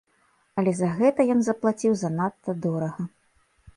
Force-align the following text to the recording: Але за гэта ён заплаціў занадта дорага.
Але 0.61 0.71
за 0.77 0.87
гэта 1.01 1.27
ён 1.35 1.39
заплаціў 1.47 1.93
занадта 2.03 2.59
дорага. 2.65 3.07